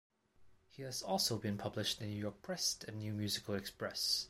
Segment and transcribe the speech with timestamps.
[0.71, 4.19] He has also been published in "New York Press" and "New Musical Express".